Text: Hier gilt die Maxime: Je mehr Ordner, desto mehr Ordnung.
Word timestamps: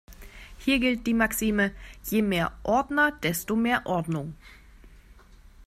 Hier 0.57 0.79
gilt 0.79 1.05
die 1.05 1.13
Maxime: 1.13 1.73
Je 2.09 2.23
mehr 2.23 2.53
Ordner, 2.63 3.11
desto 3.11 3.55
mehr 3.55 3.85
Ordnung. 3.85 4.33